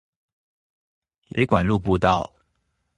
[1.35, 2.33] 水管路步道